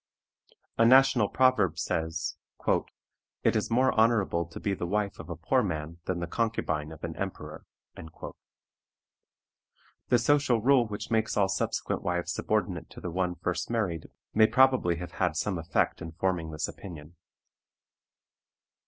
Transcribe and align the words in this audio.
A 0.79 0.83
national 0.87 1.29
proverb 1.29 1.77
says, 1.77 2.35
"It 3.43 3.55
is 3.55 3.69
more 3.69 3.91
honorable 3.91 4.47
to 4.47 4.59
be 4.59 4.73
the 4.73 4.87
wife 4.87 5.19
of 5.19 5.29
a 5.29 5.35
poor 5.35 5.61
man 5.61 5.99
than 6.05 6.19
the 6.19 6.25
concubine 6.25 6.91
of 6.91 7.03
an 7.03 7.15
emperor." 7.17 7.67
The 10.07 10.17
social 10.17 10.59
rule 10.59 10.87
which 10.87 11.11
makes 11.11 11.37
all 11.37 11.49
subsequent 11.49 12.01
wives 12.01 12.33
subordinate 12.33 12.89
to 12.89 12.99
the 12.99 13.11
one 13.11 13.35
first 13.35 13.69
married 13.69 14.07
may 14.33 14.47
probably 14.47 14.95
have 14.95 15.11
had 15.11 15.35
some 15.35 15.59
effect 15.59 16.01
in 16.01 16.13
forming 16.13 16.49
this 16.49 16.67
opinion. 16.67 17.15